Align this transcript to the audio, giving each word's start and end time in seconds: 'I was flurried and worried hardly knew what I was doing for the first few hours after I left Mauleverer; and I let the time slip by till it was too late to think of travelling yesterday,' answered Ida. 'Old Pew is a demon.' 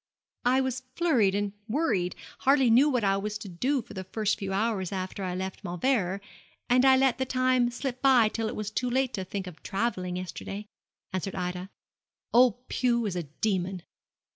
'I 0.45 0.61
was 0.61 0.81
flurried 0.95 1.35
and 1.35 1.53
worried 1.67 2.15
hardly 2.39 2.71
knew 2.71 2.89
what 2.89 3.03
I 3.03 3.17
was 3.17 3.37
doing 3.37 3.83
for 3.83 3.93
the 3.93 4.03
first 4.03 4.39
few 4.39 4.51
hours 4.51 4.91
after 4.91 5.23
I 5.23 5.35
left 5.35 5.63
Mauleverer; 5.63 6.21
and 6.67 6.83
I 6.85 6.97
let 6.97 7.19
the 7.19 7.25
time 7.27 7.69
slip 7.69 8.01
by 8.01 8.27
till 8.27 8.47
it 8.47 8.55
was 8.55 8.71
too 8.71 8.89
late 8.89 9.13
to 9.13 9.23
think 9.23 9.45
of 9.45 9.61
travelling 9.61 10.15
yesterday,' 10.15 10.65
answered 11.13 11.35
Ida. 11.35 11.69
'Old 12.33 12.67
Pew 12.67 13.05
is 13.05 13.15
a 13.15 13.21
demon.' 13.21 13.83